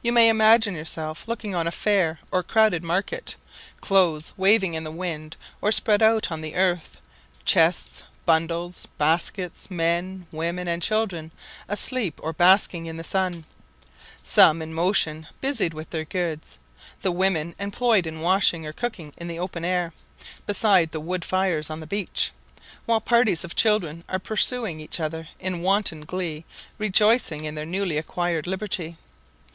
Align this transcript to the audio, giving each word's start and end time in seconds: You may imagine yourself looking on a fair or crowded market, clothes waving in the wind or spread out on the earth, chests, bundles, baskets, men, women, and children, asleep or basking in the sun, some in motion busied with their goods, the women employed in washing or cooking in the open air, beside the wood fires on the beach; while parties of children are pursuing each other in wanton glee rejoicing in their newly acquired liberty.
You 0.00 0.10
may 0.10 0.30
imagine 0.30 0.74
yourself 0.74 1.28
looking 1.28 1.54
on 1.54 1.66
a 1.66 1.70
fair 1.70 2.18
or 2.32 2.42
crowded 2.42 2.82
market, 2.82 3.36
clothes 3.82 4.32
waving 4.38 4.72
in 4.72 4.84
the 4.84 4.90
wind 4.90 5.36
or 5.60 5.70
spread 5.70 6.00
out 6.00 6.32
on 6.32 6.40
the 6.40 6.54
earth, 6.54 6.96
chests, 7.44 8.02
bundles, 8.24 8.88
baskets, 8.96 9.70
men, 9.70 10.26
women, 10.32 10.66
and 10.66 10.80
children, 10.80 11.30
asleep 11.68 12.18
or 12.22 12.32
basking 12.32 12.86
in 12.86 12.96
the 12.96 13.04
sun, 13.04 13.44
some 14.24 14.62
in 14.62 14.72
motion 14.72 15.26
busied 15.42 15.74
with 15.74 15.90
their 15.90 16.06
goods, 16.06 16.58
the 17.02 17.12
women 17.12 17.54
employed 17.58 18.06
in 18.06 18.22
washing 18.22 18.66
or 18.66 18.72
cooking 18.72 19.12
in 19.18 19.28
the 19.28 19.38
open 19.38 19.62
air, 19.62 19.92
beside 20.46 20.90
the 20.90 21.00
wood 21.00 21.22
fires 21.22 21.68
on 21.68 21.80
the 21.80 21.86
beach; 21.86 22.32
while 22.86 22.98
parties 22.98 23.44
of 23.44 23.54
children 23.54 24.04
are 24.08 24.18
pursuing 24.18 24.80
each 24.80 25.00
other 25.00 25.28
in 25.38 25.60
wanton 25.60 26.00
glee 26.06 26.46
rejoicing 26.78 27.44
in 27.44 27.54
their 27.54 27.66
newly 27.66 27.98
acquired 27.98 28.46
liberty. 28.46 28.96